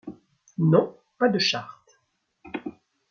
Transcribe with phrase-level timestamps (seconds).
[0.57, 0.97] Non!
[1.19, 1.99] pas de charte!